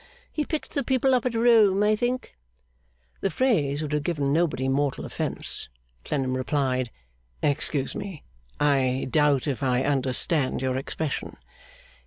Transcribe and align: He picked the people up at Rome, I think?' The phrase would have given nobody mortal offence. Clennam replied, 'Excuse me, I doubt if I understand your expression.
He 0.31 0.45
picked 0.45 0.71
the 0.73 0.83
people 0.83 1.13
up 1.13 1.27
at 1.27 1.35
Rome, 1.35 1.83
I 1.83 1.95
think?' 1.95 2.33
The 3.19 3.29
phrase 3.29 3.83
would 3.83 3.93
have 3.93 4.01
given 4.01 4.33
nobody 4.33 4.67
mortal 4.67 5.05
offence. 5.05 5.69
Clennam 6.03 6.35
replied, 6.35 6.89
'Excuse 7.43 7.93
me, 7.93 8.23
I 8.59 9.05
doubt 9.11 9.45
if 9.45 9.61
I 9.61 9.83
understand 9.83 10.59
your 10.59 10.75
expression. 10.75 11.37